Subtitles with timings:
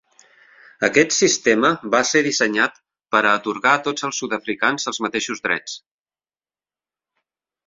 [0.85, 2.81] Aquest sistema va ser dissenyat
[3.17, 5.81] per atorgar a tots els sud-africans els mateixos drets.